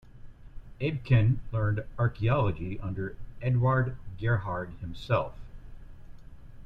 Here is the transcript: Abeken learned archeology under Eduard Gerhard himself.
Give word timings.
Abeken 0.79 1.37
learned 1.51 1.83
archeology 1.99 2.79
under 2.79 3.15
Eduard 3.39 3.95
Gerhard 4.19 4.71
himself. 4.81 5.35